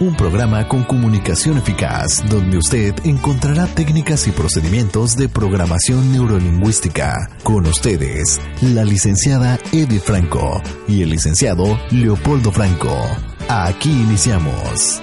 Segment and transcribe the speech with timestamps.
[0.00, 7.28] un programa con comunicación eficaz donde usted encontrará técnicas y procedimientos de programación neurolingüística.
[7.42, 12.94] Con ustedes, la licenciada Edith Franco y el licenciado Leopoldo Franco.
[13.48, 15.00] Aquí iniciamos.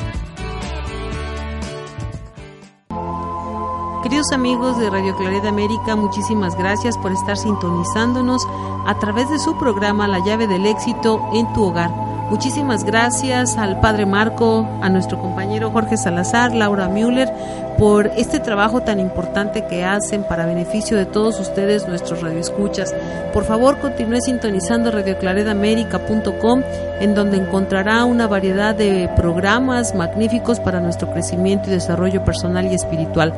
[4.03, 8.45] Queridos amigos de Radio Claridad América, muchísimas gracias por estar sintonizándonos
[8.85, 12.14] a través de su programa La llave del éxito en tu hogar.
[12.29, 17.31] Muchísimas gracias al Padre Marco, a nuestro compañero Jorge Salazar, Laura Müller,
[17.77, 22.95] por este trabajo tan importante que hacen para beneficio de todos ustedes, nuestros radioescuchas.
[23.31, 26.63] Por favor, continúe sintonizando radioclaredamerica.com,
[26.99, 32.73] en donde encontrará una variedad de programas magníficos para nuestro crecimiento y desarrollo personal y
[32.73, 33.33] espiritual.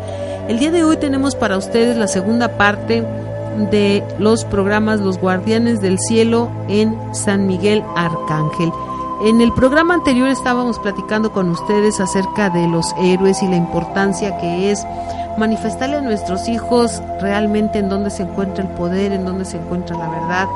[0.47, 3.03] El día de hoy tenemos para ustedes la segunda parte
[3.57, 8.71] de los programas Los Guardianes del Cielo en San Miguel Arcángel.
[9.23, 14.37] En el programa anterior estábamos platicando con ustedes acerca de los héroes y la importancia
[14.37, 14.85] que es
[15.37, 19.97] manifestarle a nuestros hijos realmente en dónde se encuentra el poder, en dónde se encuentra
[19.97, 20.47] la verdad,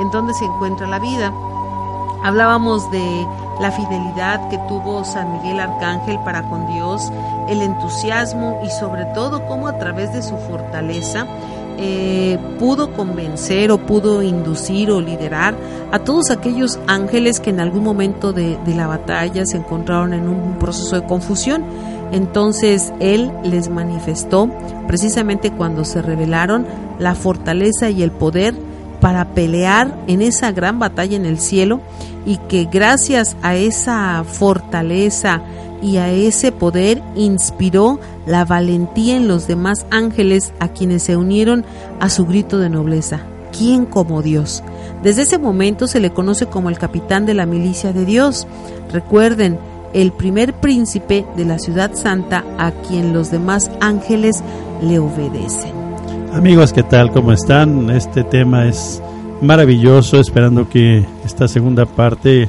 [0.00, 1.32] en dónde se encuentra la vida.
[2.22, 3.26] Hablábamos de
[3.60, 7.10] la fidelidad que tuvo San Miguel Arcángel para con Dios,
[7.48, 11.26] el entusiasmo y sobre todo cómo a través de su fortaleza
[11.80, 15.54] eh, pudo convencer o pudo inducir o liderar
[15.90, 20.28] a todos aquellos ángeles que en algún momento de, de la batalla se encontraron en
[20.28, 21.64] un proceso de confusión.
[22.12, 24.50] Entonces él les manifestó
[24.86, 26.66] precisamente cuando se revelaron
[26.98, 28.54] la fortaleza y el poder
[29.00, 31.80] para pelear en esa gran batalla en el cielo
[32.26, 35.40] y que gracias a esa fortaleza
[35.82, 41.64] y a ese poder inspiró la valentía en los demás ángeles a quienes se unieron
[42.00, 43.20] a su grito de nobleza.
[43.56, 44.62] ¿Quién como Dios?
[45.02, 48.46] Desde ese momento se le conoce como el capitán de la milicia de Dios.
[48.92, 49.58] Recuerden,
[49.92, 54.42] el primer príncipe de la ciudad santa a quien los demás ángeles
[54.82, 55.72] le obedecen.
[56.32, 57.10] Amigos, ¿qué tal?
[57.10, 57.90] ¿Cómo están?
[57.90, 59.02] Este tema es
[59.40, 62.48] maravilloso, esperando que esta segunda parte,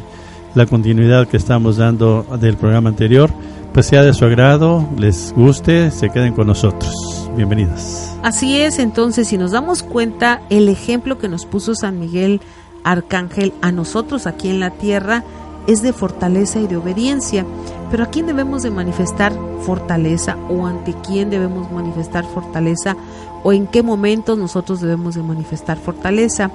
[0.55, 3.31] la continuidad que estamos dando del programa anterior,
[3.73, 7.29] pues sea de su agrado, les guste, se queden con nosotros.
[7.35, 8.09] Bienvenidos.
[8.21, 12.41] Así es, entonces, si nos damos cuenta, el ejemplo que nos puso San Miguel
[12.83, 15.23] Arcángel a nosotros aquí en la tierra
[15.67, 17.45] es de fortaleza y de obediencia.
[17.89, 22.95] Pero ¿a quién debemos de manifestar fortaleza o ante quién debemos manifestar fortaleza
[23.43, 26.51] o en qué momentos nosotros debemos de manifestar fortaleza?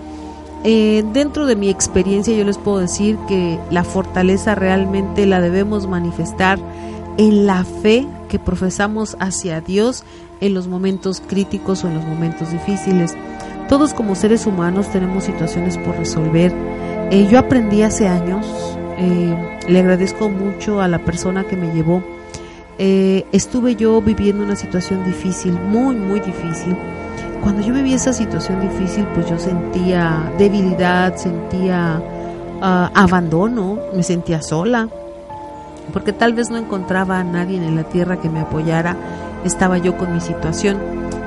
[0.65, 5.87] Eh, dentro de mi experiencia yo les puedo decir que la fortaleza realmente la debemos
[5.87, 6.59] manifestar
[7.19, 10.05] en la fe que profesamos hacia Dios
[10.41, 13.15] en los momentos críticos o en los momentos difíciles.
[13.69, 16.53] Todos como seres humanos tenemos situaciones por resolver.
[17.11, 18.44] Eh, yo aprendí hace años,
[18.99, 22.03] eh, le agradezco mucho a la persona que me llevó.
[22.78, 26.77] Estuve yo viviendo una situación difícil, muy, muy difícil.
[27.47, 32.03] Cuando yo viví esa situación difícil, pues yo sentía debilidad, sentía
[32.61, 34.89] uh, abandono, me sentía sola,
[35.93, 38.97] porque tal vez no encontraba a nadie en la tierra que me apoyara,
[39.45, 40.79] estaba yo con mi situación.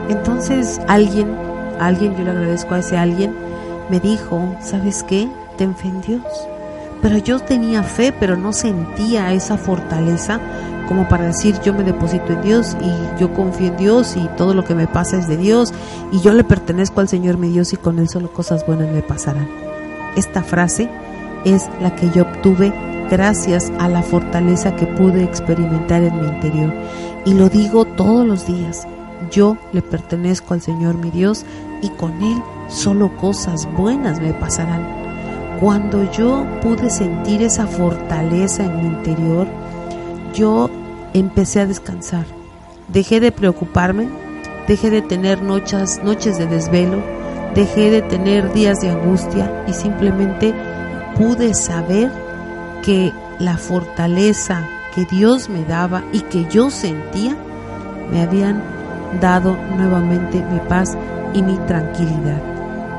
[0.09, 1.33] Entonces alguien,
[1.79, 3.33] alguien, yo le agradezco a ese alguien,
[3.89, 5.29] me dijo, ¿sabes qué?
[5.57, 6.49] Fe en Dios.
[7.01, 10.41] Pero yo tenía fe, pero no sentía esa fortaleza
[10.89, 14.55] como para decir yo me deposito en Dios y yo confío en Dios y todo
[14.55, 15.71] lo que me pasa es de Dios
[16.11, 19.03] y yo le pertenezco al Señor mi Dios y con Él solo cosas buenas me
[19.03, 19.47] pasarán.
[20.15, 20.89] Esta frase
[21.45, 22.73] es la que yo obtuve
[23.07, 26.73] gracias a la fortaleza que pude experimentar en mi interior.
[27.23, 28.87] Y lo digo todos los días.
[29.29, 31.45] Yo le pertenezco al Señor mi Dios
[31.83, 34.87] y con Él solo cosas buenas me pasarán.
[35.59, 39.45] Cuando yo pude sentir esa fortaleza en mi interior,
[40.33, 40.69] yo
[41.13, 42.25] empecé a descansar.
[42.87, 44.09] Dejé de preocuparme,
[44.67, 47.01] dejé de tener noches, noches de desvelo,
[47.55, 50.53] dejé de tener días de angustia y simplemente
[51.15, 52.11] pude saber
[52.83, 57.35] que la fortaleza que Dios me daba y que yo sentía
[58.11, 58.63] me habían
[59.21, 60.97] dado nuevamente mi paz
[61.33, 62.41] y mi tranquilidad.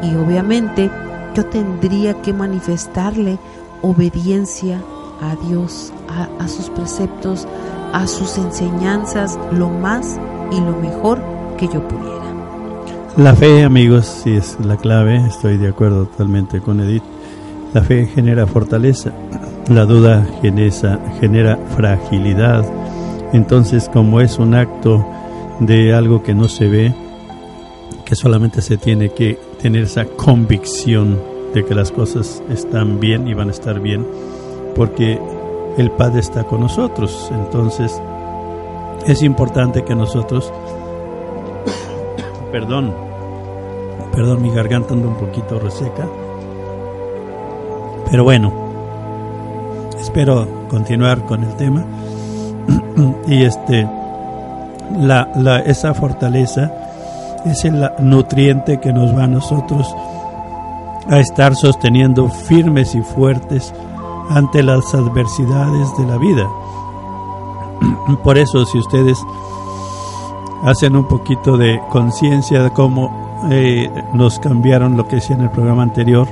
[0.02, 0.90] Y obviamente
[1.34, 3.38] yo tendría que manifestarle
[3.82, 4.80] obediencia
[5.20, 7.46] a Dios, a, a, sus preceptos,
[7.92, 10.18] a sus enseñanzas, lo más
[10.50, 11.20] y lo mejor
[11.56, 12.10] que yo pudiera.
[13.16, 17.02] La fe, amigos, sí es la clave, estoy de acuerdo totalmente con Edith.
[17.74, 19.12] La fe genera fortaleza,
[19.68, 22.64] la duda genera, genera fragilidad.
[23.32, 25.04] Entonces, como es un acto
[25.60, 26.94] de algo que no se ve,
[28.04, 31.20] que solamente se tiene que tener esa convicción
[31.54, 34.06] de que las cosas están bien y van a estar bien,
[34.74, 35.20] porque
[35.76, 37.30] el Padre está con nosotros.
[37.32, 38.00] Entonces,
[39.06, 40.52] es importante que nosotros,
[42.52, 42.94] perdón,
[44.12, 46.06] perdón, mi garganta anda un poquito reseca,
[48.10, 48.52] pero bueno,
[49.98, 51.84] espero continuar con el tema
[53.26, 53.88] y este,
[54.98, 56.72] la, la, esa fortaleza
[57.44, 59.94] es el nutriente que nos va a nosotros
[61.08, 63.72] a estar sosteniendo firmes y fuertes
[64.30, 66.48] ante las adversidades de la vida.
[68.24, 69.18] Por eso, si ustedes
[70.62, 75.50] hacen un poquito de conciencia de cómo eh, nos cambiaron lo que decía en el
[75.50, 76.28] programa anterior,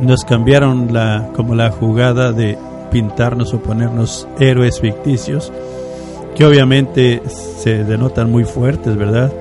[0.00, 2.58] nos cambiaron la como la jugada de
[2.90, 5.52] pintarnos o ponernos héroes ficticios,
[6.36, 9.32] que obviamente se denotan muy fuertes, ¿verdad?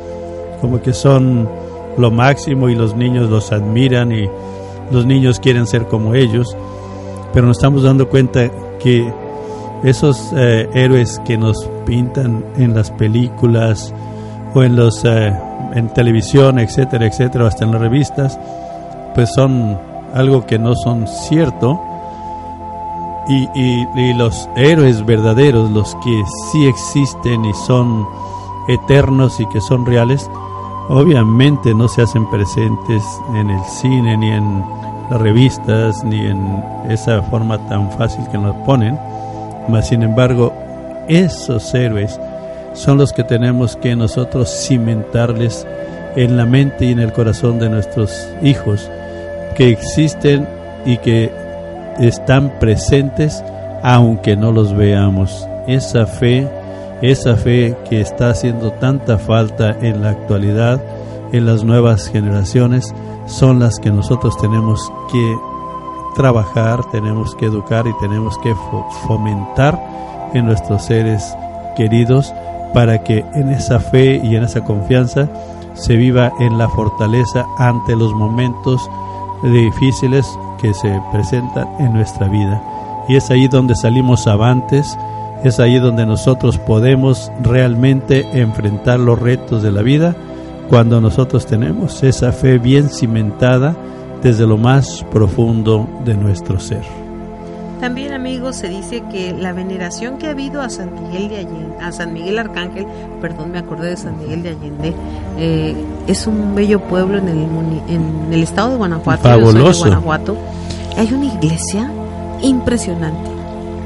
[0.59, 1.49] Como que son
[1.97, 4.29] lo máximo y los niños los admiran y
[4.91, 6.55] los niños quieren ser como ellos,
[7.33, 8.49] pero nos estamos dando cuenta
[8.79, 9.11] que
[9.83, 13.93] esos eh, héroes que nos pintan en las películas
[14.53, 15.33] o en los eh,
[15.73, 18.39] en televisión, etcétera, etcétera, hasta en las revistas,
[19.15, 19.79] pues son
[20.13, 21.79] algo que no son cierto.
[23.27, 28.05] Y, y, y los héroes verdaderos, los que sí existen y son
[28.67, 30.29] eternos y que son reales,
[30.89, 33.03] obviamente no se hacen presentes
[33.35, 34.63] en el cine ni en
[35.11, 38.97] las revistas ni en esa forma tan fácil que nos ponen
[39.67, 40.53] mas sin embargo,
[41.07, 42.19] esos héroes
[42.73, 45.67] son los que tenemos que nosotros cimentarles
[46.15, 48.89] en la mente y en el corazón de nuestros hijos,
[49.55, 50.47] que existen
[50.85, 51.31] y que
[51.99, 53.43] están presentes
[53.83, 55.47] aunque no los veamos.
[55.67, 56.47] Esa fe,
[57.01, 60.81] esa fe que está haciendo tanta falta en la actualidad,
[61.31, 62.93] en las nuevas generaciones,
[63.31, 65.37] son las que nosotros tenemos que
[66.15, 68.53] trabajar, tenemos que educar y tenemos que
[69.07, 69.79] fomentar
[70.33, 71.35] en nuestros seres
[71.75, 72.33] queridos
[72.73, 75.27] para que en esa fe y en esa confianza
[75.73, 78.89] se viva en la fortaleza ante los momentos
[79.43, 80.27] difíciles
[80.59, 82.61] que se presentan en nuestra vida.
[83.07, 84.97] Y es ahí donde salimos avantes,
[85.43, 90.15] es ahí donde nosotros podemos realmente enfrentar los retos de la vida
[90.71, 93.75] cuando nosotros tenemos esa fe bien cimentada
[94.23, 96.83] desde lo más profundo de nuestro ser.
[97.81, 101.75] También amigos se dice que la veneración que ha habido a San Miguel de Allende,
[101.81, 102.85] a San Miguel Arcángel,
[103.19, 104.93] perdón me acordé de San Miguel de Allende,
[105.37, 105.75] eh,
[106.07, 107.47] es un bello pueblo en el,
[107.89, 109.23] en el estado de Guanajuato.
[109.23, 109.83] Fabuloso.
[109.83, 110.37] De Guanajuato.
[110.95, 111.91] Hay una iglesia
[112.41, 113.29] impresionante,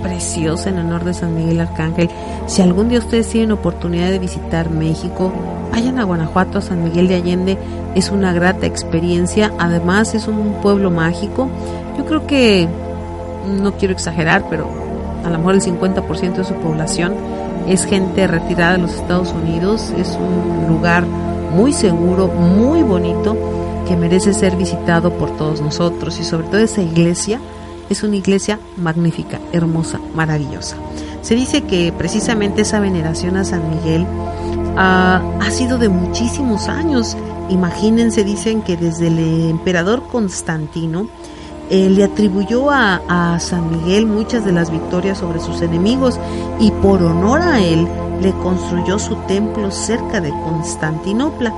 [0.03, 2.11] preciosa en honor de San Miguel Arcángel.
[2.45, 5.33] Si algún día ustedes tienen oportunidad de visitar México,
[5.75, 7.57] vayan a Guanajuato, San Miguel de Allende,
[7.95, 11.49] es una grata experiencia, además es un pueblo mágico.
[11.97, 12.69] Yo creo que,
[13.61, 14.69] no quiero exagerar, pero
[15.25, 17.13] a lo mejor el 50% de su población
[17.67, 21.03] es gente retirada de los Estados Unidos, es un lugar
[21.53, 23.35] muy seguro, muy bonito,
[23.85, 27.41] que merece ser visitado por todos nosotros y sobre todo esa iglesia
[27.89, 30.77] es una iglesia magnífica, hermosa, maravillosa.
[31.21, 34.07] Se dice que precisamente esa veneración a San Miguel
[34.77, 37.15] ha sido de muchísimos años.
[37.49, 41.07] Imagínense, dicen que desde el emperador Constantino
[41.69, 46.19] eh, le atribuyó a, a, San Miguel muchas de las victorias sobre sus enemigos
[46.59, 47.87] y por honor a él
[48.21, 51.53] le construyó su templo cerca de Constantinopla.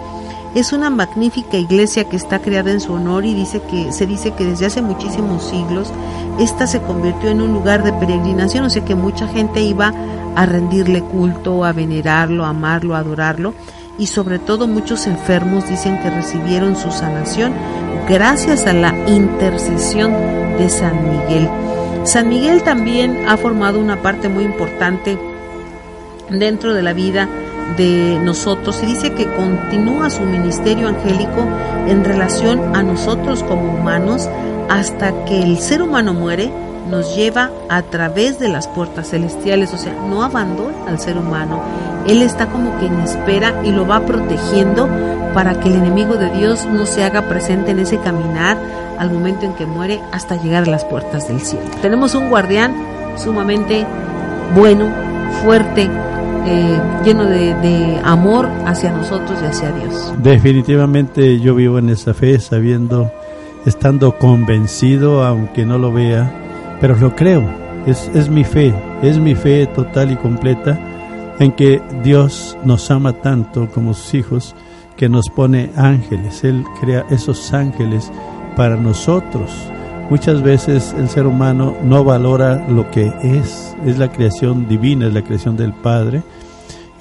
[0.56, 4.32] Es una magnífica iglesia que está creada en su honor y dice que se dice
[4.32, 5.92] que desde hace muchísimos siglos
[6.39, 9.94] esta se convirtió en un lugar de peregrinación, o sea que mucha gente iba
[10.36, 13.54] a rendirle culto, a venerarlo, a amarlo, a adorarlo
[14.00, 17.54] y sobre todo muchos enfermos dicen que recibieron su sanación
[18.08, 20.12] gracias a la intercesión
[20.58, 21.50] de San Miguel.
[22.04, 25.18] San Miguel también ha formado una parte muy importante
[26.30, 27.27] dentro de la vida
[27.75, 31.45] de nosotros y dice que continúa su ministerio angélico
[31.88, 34.29] en relación a nosotros como humanos
[34.69, 36.51] hasta que el ser humano muere
[36.89, 41.62] nos lleva a través de las puertas celestiales, o sea, no abandona al ser humano.
[42.07, 44.88] Él está como que en espera y lo va protegiendo
[45.33, 48.57] para que el enemigo de Dios no se haga presente en ese caminar
[48.97, 51.65] al momento en que muere hasta llegar a las puertas del cielo.
[51.81, 52.74] Tenemos un guardián
[53.17, 53.86] sumamente
[54.55, 54.89] bueno,
[55.43, 55.89] fuerte,
[56.46, 60.13] eh, lleno de, de amor hacia nosotros y hacia Dios.
[60.19, 63.12] Definitivamente yo vivo en esa fe sabiendo,
[63.65, 66.31] estando convencido, aunque no lo vea,
[66.79, 67.43] pero lo creo.
[67.86, 70.77] Es, es mi fe, es mi fe total y completa
[71.39, 74.55] en que Dios nos ama tanto como sus hijos
[74.96, 76.43] que nos pone ángeles.
[76.43, 78.12] Él crea esos ángeles
[78.55, 79.51] para nosotros.
[80.09, 85.13] Muchas veces el ser humano no valora lo que es, es la creación divina, es
[85.13, 86.23] la creación del Padre,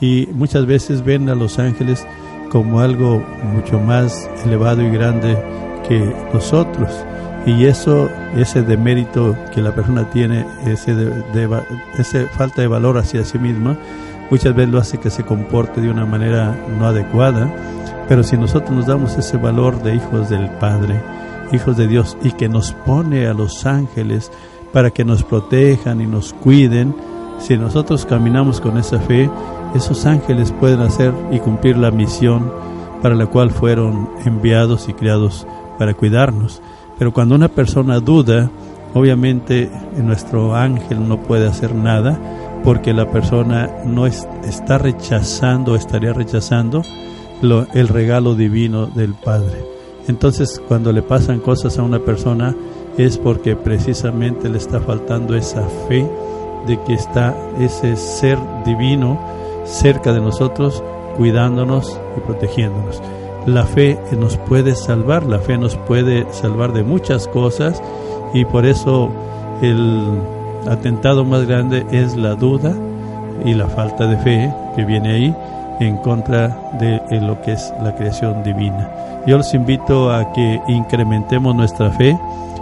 [0.00, 2.04] y muchas veces ven a los ángeles
[2.50, 3.22] como algo
[3.54, 5.38] mucho más elevado y grande
[5.88, 6.90] que nosotros.
[7.46, 10.92] Y eso, ese demérito que la persona tiene, ese,
[11.96, 13.76] ese falta de valor hacia sí misma,
[14.30, 17.48] muchas veces lo hace que se comporte de una manera no adecuada.
[18.08, 21.00] Pero si nosotros nos damos ese valor de hijos del Padre,
[21.52, 24.30] hijos de Dios, y que nos pone a los ángeles
[24.72, 26.94] para que nos protejan y nos cuiden,
[27.38, 29.30] si nosotros caminamos con esa fe,
[29.74, 32.50] esos ángeles pueden hacer y cumplir la misión
[33.02, 35.46] para la cual fueron enviados y creados
[35.78, 36.62] para cuidarnos.
[36.98, 38.50] Pero cuando una persona duda,
[38.94, 42.18] obviamente nuestro ángel no puede hacer nada
[42.64, 46.82] porque la persona no está rechazando, estaría rechazando
[47.74, 49.75] el regalo divino del Padre.
[50.08, 52.54] Entonces, cuando le pasan cosas a una persona
[52.96, 56.08] es porque precisamente le está faltando esa fe
[56.66, 59.18] de que está ese ser divino
[59.64, 60.82] cerca de nosotros,
[61.16, 63.02] cuidándonos y protegiéndonos.
[63.46, 67.82] La fe nos puede salvar, la fe nos puede salvar de muchas cosas
[68.34, 69.10] y por eso
[69.62, 70.02] el
[70.68, 72.74] atentado más grande es la duda
[73.44, 75.36] y la falta de fe que viene ahí
[75.80, 78.90] en contra de lo que es la creación divina.
[79.26, 82.18] Yo los invito a que incrementemos nuestra fe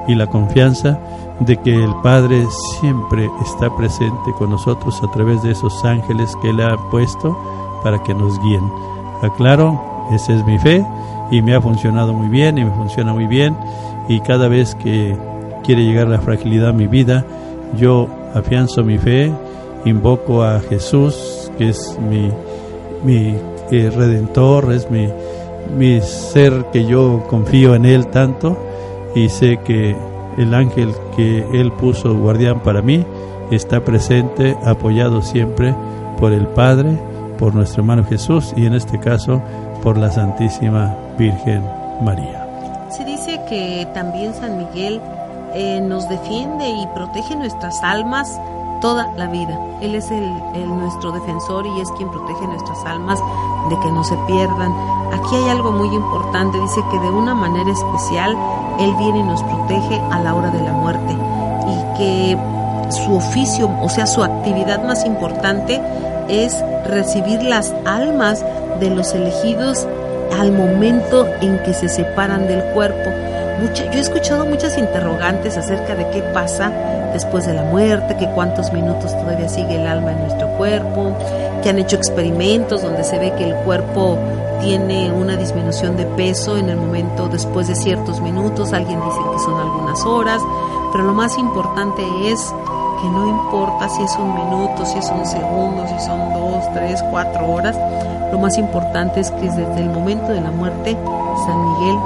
[0.08, 0.98] y la confianza
[1.40, 2.44] de que el Padre
[2.80, 7.36] siempre está presente con nosotros a través de esos ángeles que Él ha puesto
[7.82, 8.70] para que nos guíen.
[9.22, 9.80] Aclaro,
[10.12, 10.84] esa es mi fe
[11.30, 13.56] y me ha funcionado muy bien y me funciona muy bien
[14.08, 15.16] y cada vez que
[15.64, 17.24] quiere llegar la fragilidad a mi vida,
[17.76, 19.32] yo afianzo mi fe,
[19.84, 22.30] invoco a Jesús, que es mi,
[23.04, 23.36] mi
[23.70, 25.08] redentor, es mi,
[25.76, 28.56] mi ser que yo confío en Él tanto
[29.14, 29.96] y sé que
[30.36, 33.04] el ángel que Él puso guardián para mí
[33.50, 35.74] está presente, apoyado siempre
[36.18, 36.98] por el Padre,
[37.38, 39.42] por nuestro hermano Jesús y en este caso
[39.82, 41.62] por la Santísima Virgen
[42.02, 42.88] María.
[42.90, 45.00] Se dice que también San Miguel
[45.54, 48.40] eh, nos defiende y protege nuestras almas
[48.84, 49.58] toda la vida.
[49.80, 50.30] Él es el,
[50.68, 53.18] nuestro defensor y es quien protege nuestras almas
[53.70, 54.74] de que no se pierdan.
[55.10, 58.36] Aquí hay algo muy importante, dice que de una manera especial
[58.78, 61.16] Él viene y nos protege a la hora de la muerte
[61.66, 62.38] y que
[62.90, 65.80] su oficio, o sea, su actividad más importante
[66.28, 68.44] es recibir las almas
[68.80, 69.88] de los elegidos
[70.38, 73.08] al momento en que se separan del cuerpo.
[73.62, 76.70] Mucha, yo he escuchado muchas interrogantes acerca de qué pasa
[77.14, 81.16] después de la muerte, que cuántos minutos todavía sigue el alma en nuestro cuerpo,
[81.62, 84.18] que han hecho experimentos donde se ve que el cuerpo
[84.60, 89.38] tiene una disminución de peso en el momento después de ciertos minutos, alguien dice que
[89.38, 90.42] son algunas horas,
[90.92, 92.52] pero lo más importante es
[93.00, 97.02] que no importa si es un minuto, si es un segundo, si son dos, tres,
[97.10, 97.76] cuatro horas,
[98.32, 100.96] lo más importante es que desde el momento de la muerte
[101.46, 101.96] San Miguel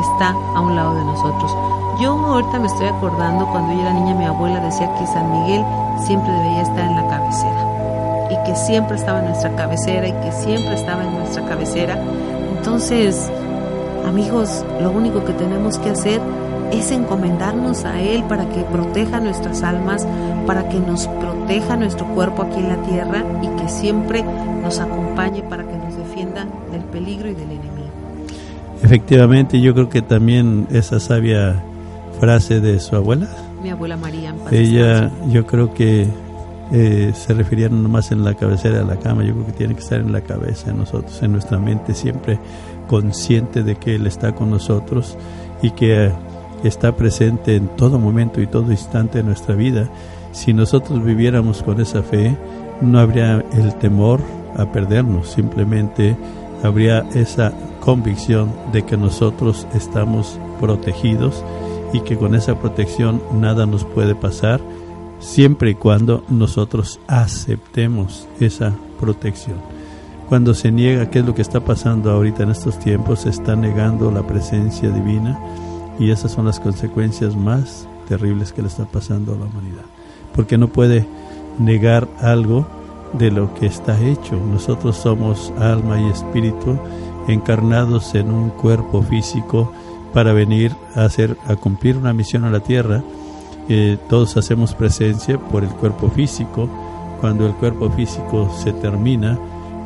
[0.00, 1.77] está a un lado de nosotros.
[2.00, 5.64] Yo ahorita me estoy acordando cuando yo era niña mi abuela decía que San Miguel
[6.06, 7.68] siempre debería estar en la cabecera
[8.30, 11.98] y que siempre estaba en nuestra cabecera y que siempre estaba en nuestra cabecera.
[12.56, 13.28] Entonces,
[14.06, 16.20] amigos, lo único que tenemos que hacer
[16.70, 20.06] es encomendarnos a Él para que proteja nuestras almas,
[20.46, 24.24] para que nos proteja nuestro cuerpo aquí en la tierra y que siempre
[24.62, 27.88] nos acompañe para que nos defienda del peligro y del enemigo.
[28.84, 31.64] Efectivamente, yo creo que también esa sabia
[32.18, 33.28] frase de su abuela.
[33.62, 34.34] Mi abuela María.
[34.50, 36.06] Ella, yo creo que
[36.70, 39.74] eh, se refería no nomás en la cabecera de la cama, yo creo que tiene
[39.74, 42.38] que estar en la cabeza de nosotros, en nuestra mente, siempre
[42.86, 45.16] consciente de que Él está con nosotros
[45.62, 46.12] y que
[46.64, 49.88] está presente en todo momento y todo instante de nuestra vida.
[50.32, 52.36] Si nosotros viviéramos con esa fe,
[52.80, 54.20] no habría el temor
[54.56, 56.16] a perdernos, simplemente
[56.62, 61.44] habría esa convicción de que nosotros estamos protegidos
[61.92, 64.60] y que con esa protección nada nos puede pasar
[65.20, 69.56] siempre y cuando nosotros aceptemos esa protección.
[70.28, 73.20] Cuando se niega, ¿qué es lo que está pasando ahorita en estos tiempos?
[73.20, 75.38] Se está negando la presencia divina
[75.98, 79.84] y esas son las consecuencias más terribles que le está pasando a la humanidad.
[80.34, 81.06] Porque no puede
[81.58, 82.66] negar algo
[83.14, 84.36] de lo que está hecho.
[84.36, 86.78] Nosotros somos alma y espíritu
[87.26, 89.72] encarnados en un cuerpo físico
[90.12, 93.02] para venir a hacer a cumplir una misión a la tierra.
[93.68, 96.68] Eh, todos hacemos presencia por el cuerpo físico.
[97.20, 99.38] Cuando el cuerpo físico se termina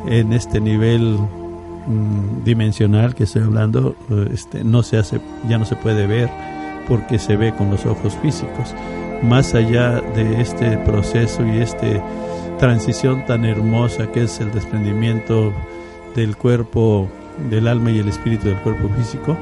[0.07, 5.65] en este nivel mm, dimensional que estoy hablando, eh, este, no se hace, ya no
[5.65, 6.29] se puede ver
[6.87, 8.73] porque se ve con los ojos físicos.
[9.21, 11.87] Más allá de este proceso y esta
[12.59, 15.53] transición tan hermosa que es el desprendimiento
[16.15, 17.07] del cuerpo,
[17.49, 19.37] del alma y el espíritu del cuerpo físico,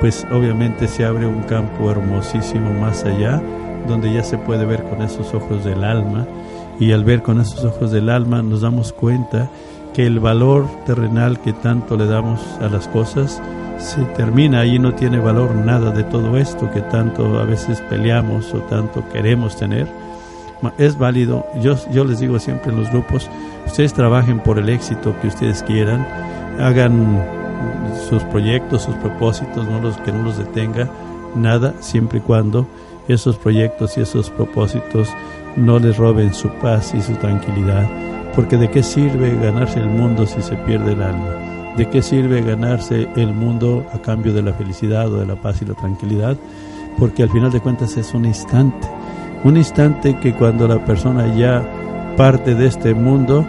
[0.00, 3.42] pues obviamente se abre un campo hermosísimo más allá,
[3.88, 6.26] donde ya se puede ver con esos ojos del alma,
[6.78, 9.48] y al ver con esos ojos del alma nos damos cuenta
[9.94, 13.40] que el valor terrenal que tanto le damos a las cosas
[13.78, 18.52] se termina ahí no tiene valor nada de todo esto que tanto a veces peleamos
[18.52, 19.86] o tanto queremos tener.
[20.78, 21.46] Es válido.
[21.60, 23.30] Yo, yo les digo siempre en los grupos
[23.66, 26.06] ustedes trabajen por el éxito que ustedes quieran
[26.58, 27.22] hagan
[28.08, 30.88] sus proyectos, sus propósitos, no los que no los detenga
[31.34, 32.66] nada, siempre y cuando
[33.08, 35.08] esos proyectos y esos propósitos
[35.56, 37.88] no les roben su paz y su tranquilidad.
[38.34, 41.74] Porque de qué sirve ganarse el mundo si se pierde el alma?
[41.76, 45.62] ¿De qué sirve ganarse el mundo a cambio de la felicidad o de la paz
[45.62, 46.36] y la tranquilidad?
[46.98, 48.88] Porque al final de cuentas es un instante.
[49.44, 51.66] Un instante que cuando la persona ya
[52.16, 53.46] parte de este mundo,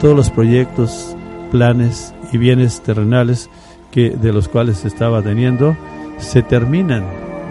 [0.00, 1.16] todos los proyectos,
[1.50, 3.50] planes y bienes terrenales
[3.90, 5.76] que de los cuales estaba teniendo
[6.18, 7.04] se terminan,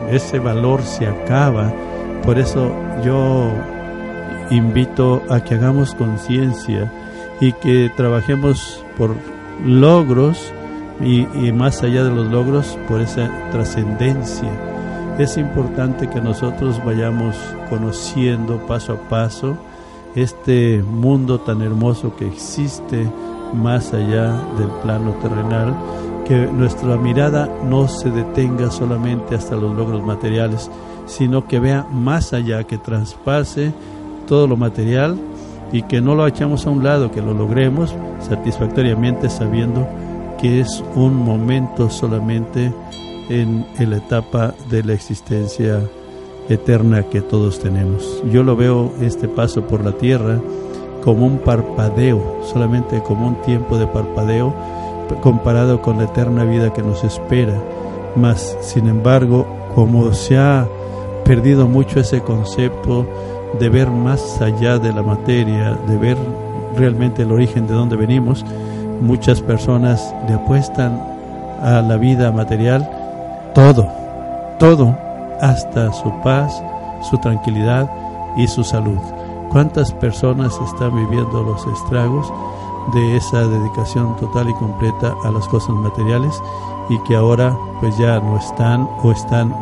[0.09, 1.73] ese valor se acaba.
[2.23, 2.71] Por eso
[3.03, 3.51] yo
[4.51, 6.91] invito a que hagamos conciencia
[7.41, 9.15] y que trabajemos por
[9.65, 10.53] logros
[11.01, 14.49] y, y, más allá de los logros por esa trascendencia.
[15.17, 17.35] Es importante que nosotros vayamos
[17.69, 19.57] conociendo paso a paso
[20.15, 23.07] este mundo tan hermoso que existe
[23.53, 25.75] más allá del plano terrenal
[26.29, 30.69] que nuestra mirada no se detenga solamente hasta los logros materiales,
[31.07, 33.73] sino que vea más allá, que traspase
[34.27, 35.17] todo lo material
[35.71, 39.87] y que no lo echamos a un lado, que lo logremos satisfactoriamente sabiendo
[40.39, 42.71] que es un momento solamente
[43.29, 45.81] en, la etapa de la existencia
[46.47, 48.23] eterna que todos tenemos.
[48.31, 50.39] Yo lo veo este paso por la tierra
[51.03, 54.53] como un parpadeo, solamente como un tiempo de parpadeo
[55.21, 57.53] comparado con la eterna vida que nos espera.
[58.15, 60.67] Mas, sin embargo, como se ha
[61.23, 63.05] perdido mucho ese concepto
[63.59, 66.17] de ver más allá de la materia, de ver
[66.75, 68.45] realmente el origen de donde venimos,
[69.01, 71.01] muchas personas le apuestan
[71.61, 72.89] a la vida material
[73.53, 73.87] todo,
[74.59, 74.95] todo,
[75.41, 76.61] hasta su paz,
[77.09, 77.89] su tranquilidad
[78.37, 78.99] y su salud.
[79.49, 82.31] ¿Cuántas personas están viviendo los estragos
[82.93, 86.41] de esa dedicación total y completa a las cosas materiales
[86.89, 89.53] y que ahora pues ya no están o están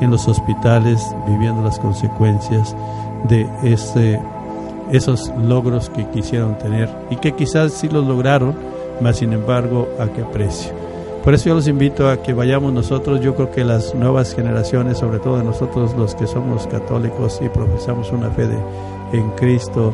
[0.00, 2.74] en los hospitales viviendo las consecuencias
[3.28, 4.20] de ese,
[4.90, 8.54] esos logros que quisieron tener y que quizás sí los lograron,
[9.00, 10.72] mas sin embargo a qué precio.
[11.24, 14.96] Por eso yo los invito a que vayamos nosotros, yo creo que las nuevas generaciones,
[14.98, 18.56] sobre todo nosotros los que somos católicos y profesamos una fe de,
[19.12, 19.92] en Cristo,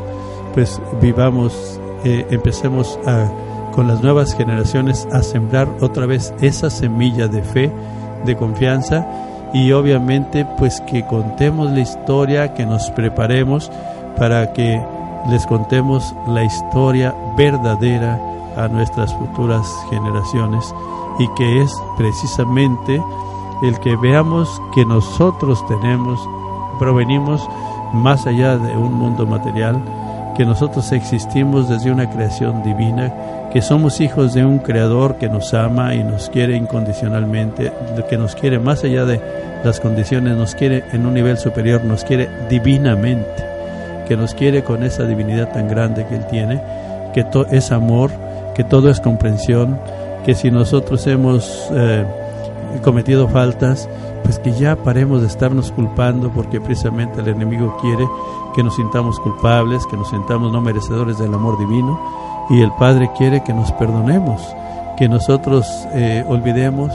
[0.55, 3.29] pues vivamos eh, empecemos a,
[3.74, 7.72] con las nuevas generaciones a sembrar otra vez esa semilla de fe,
[8.24, 9.05] de confianza
[9.52, 13.72] y obviamente pues que contemos la historia, que nos preparemos
[14.16, 14.81] para que
[15.29, 18.20] les contemos la historia verdadera
[18.57, 20.72] a nuestras futuras generaciones
[21.18, 23.02] y que es precisamente
[23.62, 26.20] el que veamos que nosotros tenemos,
[26.79, 27.48] provenimos
[27.92, 29.83] más allá de un mundo material,
[30.37, 33.12] que nosotros existimos desde una creación divina,
[33.53, 37.72] que somos hijos de un creador que nos ama y nos quiere incondicionalmente,
[38.09, 39.20] que nos quiere más allá de
[39.64, 43.44] las condiciones, nos quiere en un nivel superior, nos quiere divinamente,
[44.07, 46.61] que nos quiere con esa divinidad tan grande que Él tiene,
[47.14, 48.11] que todo es amor,
[48.55, 49.79] que todo es comprensión,
[50.27, 52.05] que si nosotros hemos eh,
[52.83, 53.88] cometido faltas,
[54.27, 58.05] pues que ya paremos de estarnos culpando porque precisamente el enemigo quiere
[58.57, 61.97] que nos sintamos culpables, que nos sintamos no merecedores del amor divino
[62.51, 64.43] y el Padre quiere que nos perdonemos,
[64.99, 66.91] que nosotros eh, olvidemos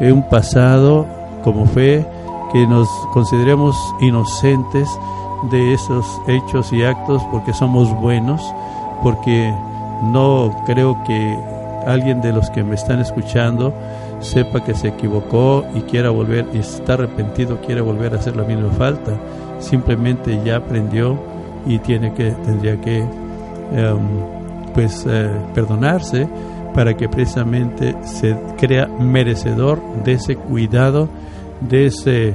[0.00, 1.06] eh, un pasado
[1.44, 2.06] como fe,
[2.50, 4.88] que nos consideremos inocentes
[5.50, 8.40] de esos hechos y actos porque somos buenos,
[9.02, 9.54] porque
[10.02, 11.38] no creo que
[11.86, 13.74] alguien de los que me están escuchando
[14.20, 18.44] sepa que se equivocó y quiera volver y está arrepentido, quiere volver a hacer la
[18.44, 19.12] misma falta,
[19.58, 21.18] simplemente ya aprendió
[21.66, 23.98] y tiene que tendría que em,
[24.74, 26.28] pues eh, perdonarse
[26.74, 31.08] para que precisamente se crea merecedor de ese cuidado,
[31.60, 32.34] de ese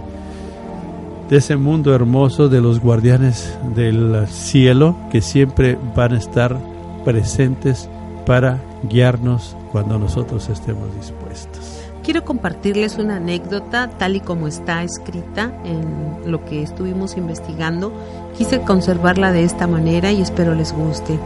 [1.30, 6.56] de ese mundo hermoso de los guardianes del cielo que siempre van a estar
[7.04, 7.90] presentes
[8.28, 11.75] para guiarnos cuando nosotros estemos dispuestos.
[12.06, 17.92] Quiero compartirles una anécdota tal y como está escrita en lo que estuvimos investigando.
[18.38, 21.20] Quise conservarla de esta manera y espero les guste.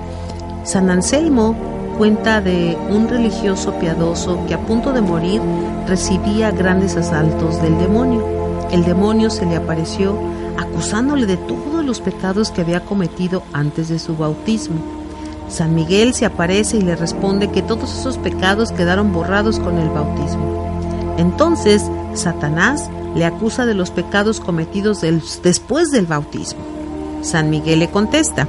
[0.64, 1.54] San Anselmo
[1.98, 5.42] cuenta de un religioso piadoso que a punto de morir
[5.86, 8.26] recibía grandes asaltos del demonio.
[8.72, 10.18] El demonio se le apareció
[10.58, 14.78] acusándole de todos los pecados que había cometido antes de su bautismo.
[15.50, 19.90] San Miguel se aparece y le responde que todos esos pecados quedaron borrados con el
[19.90, 20.69] bautismo.
[21.20, 25.02] Entonces, Satanás le acusa de los pecados cometidos
[25.44, 26.62] después del bautismo.
[27.22, 28.48] San Miguel le contesta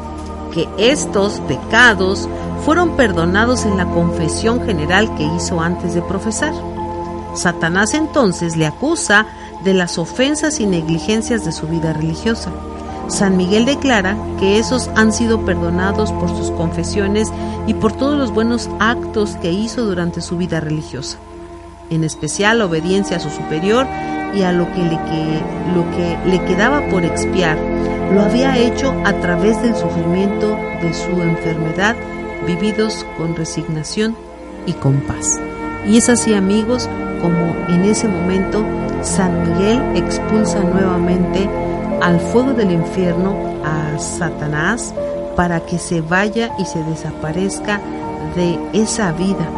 [0.54, 2.28] que estos pecados
[2.64, 6.54] fueron perdonados en la confesión general que hizo antes de profesar.
[7.34, 9.26] Satanás entonces le acusa
[9.64, 12.52] de las ofensas y negligencias de su vida religiosa.
[13.08, 17.32] San Miguel declara que esos han sido perdonados por sus confesiones
[17.66, 21.18] y por todos los buenos actos que hizo durante su vida religiosa,
[21.90, 23.86] en especial obediencia a su superior
[24.34, 25.40] y a lo que le, que,
[25.74, 27.58] lo que le quedaba por expiar.
[28.14, 31.96] Lo había hecho a través del sufrimiento de su enfermedad,
[32.46, 34.16] vividos con resignación
[34.66, 35.38] y con paz.
[35.86, 36.88] Y es así, amigos,
[37.20, 38.64] como en ese momento
[39.02, 41.48] San Miguel expulsa nuevamente
[42.00, 44.94] al fuego del infierno a Satanás
[45.36, 47.80] para que se vaya y se desaparezca
[48.34, 49.48] de esa vida,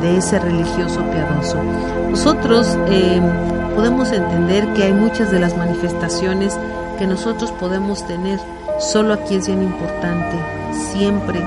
[0.00, 1.58] de ese religioso piadoso.
[2.10, 3.20] Nosotros eh,
[3.74, 6.58] podemos entender que hay muchas de las manifestaciones
[6.98, 8.40] que nosotros podemos tener.
[8.78, 10.36] Solo aquí es bien importante,
[10.92, 11.40] siempre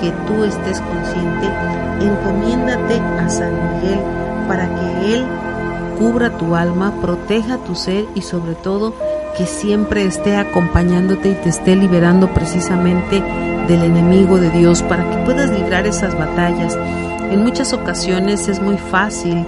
[0.00, 1.48] que tú estés consciente,
[2.00, 4.00] encomiéndate a San Miguel
[4.46, 5.26] para que Él
[5.98, 8.94] cubra tu alma, proteja tu ser y sobre todo
[9.36, 13.22] que siempre esté acompañándote y te esté liberando precisamente
[13.68, 16.76] del enemigo de Dios para que puedas librar esas batallas.
[17.30, 19.44] En muchas ocasiones es muy fácil,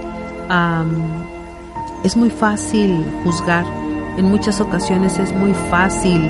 [2.03, 3.65] es muy fácil juzgar,
[4.17, 6.29] en muchas ocasiones es muy fácil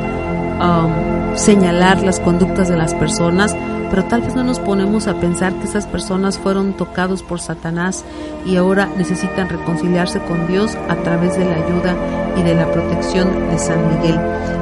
[1.35, 3.55] señalar las conductas de las personas,
[3.89, 8.05] pero tal vez no nos ponemos a pensar que esas personas fueron tocados por Satanás
[8.45, 11.95] y ahora necesitan reconciliarse con Dios a través de la ayuda
[12.37, 14.19] y de la protección de San Miguel.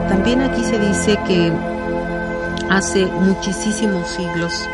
[0.08, 1.52] También aquí se dice que
[2.70, 4.68] hace muchísimos siglos,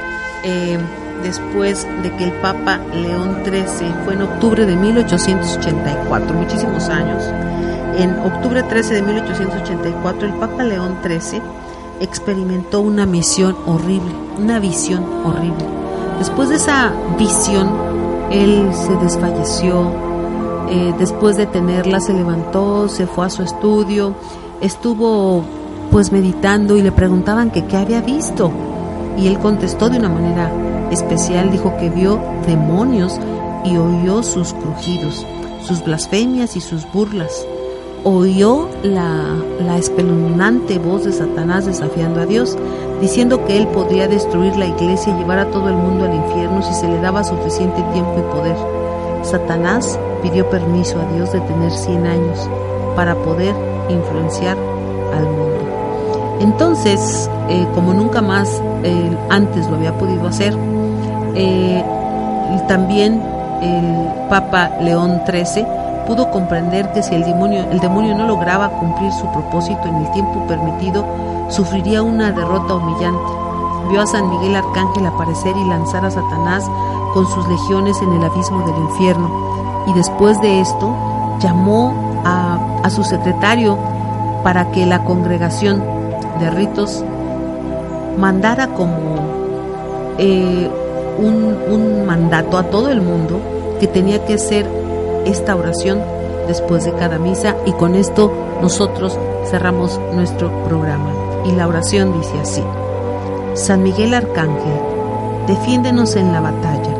[0.43, 0.77] eh,
[1.23, 7.23] después de que el Papa León XIII fue en octubre de 1884, muchísimos años,
[7.97, 11.41] en octubre 13 de 1884 el Papa León XIII
[11.99, 15.65] experimentó una misión horrible, una visión horrible.
[16.19, 17.71] Después de esa visión,
[18.31, 19.91] él se desfalleció,
[20.69, 24.15] eh, después de tenerla se levantó, se fue a su estudio,
[24.61, 25.43] estuvo
[25.91, 28.51] pues meditando y le preguntaban que qué había visto
[29.17, 30.51] y él contestó de una manera
[30.93, 33.19] especial, dijo que vio demonios
[33.65, 35.25] y oyó sus crujidos,
[35.65, 37.45] sus blasfemias y sus burlas.
[38.03, 42.57] Oyó la, espeluznante voz de Satanás desafiando a Dios,
[43.01, 46.61] diciendo que él podría destruir la iglesia y llevar a todo el mundo al infierno
[46.61, 48.57] si se le daba suficiente tiempo y poder.
[49.23, 52.49] Satanás pidió permiso a Dios de tener 100 años
[52.95, 53.55] para poder
[53.89, 54.57] influenciar
[55.13, 55.53] al mundo.
[56.41, 60.53] Entonces, eh, como nunca más eh, antes lo había podido hacer,
[61.35, 61.83] eh,
[62.67, 63.21] también
[63.61, 65.65] el Papa León XIII
[66.07, 70.11] pudo comprender que si el demonio, el demonio no lograba cumplir su propósito en el
[70.11, 71.05] tiempo permitido,
[71.49, 73.31] sufriría una derrota humillante.
[73.89, 76.69] Vio a San Miguel Arcángel aparecer y lanzar a Satanás
[77.13, 79.83] con sus legiones en el abismo del infierno.
[79.87, 80.93] Y después de esto,
[81.39, 81.93] llamó
[82.25, 83.77] a, a su secretario
[84.43, 85.83] para que la congregación
[86.39, 87.03] de ritos
[88.17, 88.97] mandara como
[90.17, 90.69] eh,
[91.17, 93.39] un, un mandato a todo el mundo
[93.79, 94.67] que tenía que ser
[95.25, 95.99] esta oración
[96.47, 99.17] después de cada misa y con esto nosotros
[99.49, 101.11] cerramos nuestro programa.
[101.45, 102.63] Y la oración dice así,
[103.53, 104.79] San Miguel Arcángel,
[105.47, 106.95] defiéndenos en la batalla,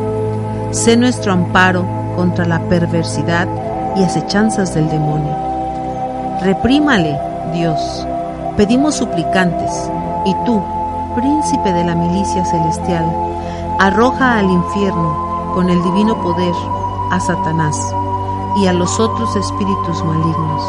[0.70, 1.84] sé nuestro amparo
[2.16, 3.48] contra la perversidad
[3.96, 5.34] y acechanzas del demonio.
[6.42, 7.18] Reprímale,
[7.52, 8.06] Dios,
[8.56, 9.90] pedimos suplicantes,
[10.26, 10.62] y tú,
[11.14, 13.06] príncipe de la milicia celestial,
[13.78, 16.54] arroja al infierno con el divino poder
[17.10, 17.76] a Satanás
[18.56, 20.62] y a los otros espíritus malignos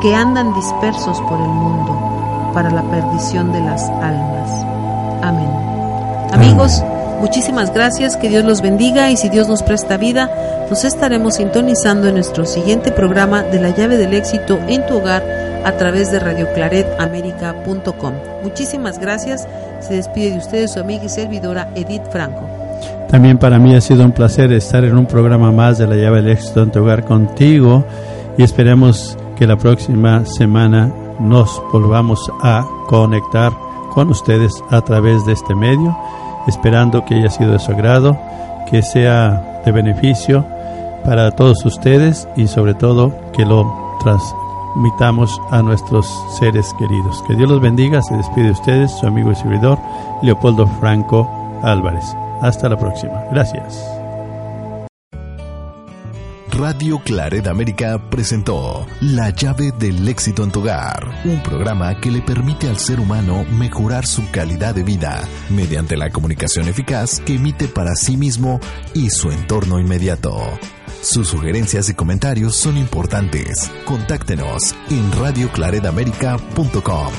[0.00, 4.50] que andan dispersos por el mundo para la perdición de las almas.
[5.22, 5.48] Amén.
[6.32, 6.82] Amigos,
[7.20, 10.30] muchísimas gracias, que Dios los bendiga y si Dios nos presta vida,
[10.68, 15.41] nos estaremos sintonizando en nuestro siguiente programa de la llave del éxito en tu hogar
[15.64, 18.12] a través de radioclaretamerica.com.
[18.42, 19.46] Muchísimas gracias.
[19.80, 22.48] Se despide de ustedes su amiga y servidora Edith Franco.
[23.08, 26.22] También para mí ha sido un placer estar en un programa más de la llave
[26.22, 27.84] del éxito en tu hogar contigo
[28.38, 33.52] y esperamos que la próxima semana nos volvamos a conectar
[33.92, 35.94] con ustedes a través de este medio,
[36.48, 38.18] esperando que haya sido de su agrado,
[38.70, 40.46] que sea de beneficio
[41.04, 43.98] para todos ustedes y sobre todo que lo
[44.72, 46.06] transmitamos a nuestros
[46.38, 47.22] seres queridos.
[47.26, 49.78] Que Dios los bendiga, se despide de ustedes, su amigo y servidor
[50.22, 51.28] Leopoldo Franco
[51.62, 52.04] Álvarez.
[52.40, 53.24] Hasta la próxima.
[53.30, 53.84] Gracias.
[56.50, 62.20] Radio Claret América presentó La llave del éxito en tu hogar, un programa que le
[62.20, 67.68] permite al ser humano mejorar su calidad de vida mediante la comunicación eficaz que emite
[67.68, 68.60] para sí mismo
[68.94, 70.36] y su entorno inmediato.
[71.02, 73.70] Sus sugerencias y comentarios son importantes.
[73.84, 77.12] Contáctenos en radioclaredamerica.com.